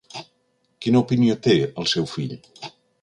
Quina 0.85 1.01
opinió 1.05 1.35
té 1.49 1.55
el 1.83 1.91
seu 1.93 2.09
fill? 2.15 2.35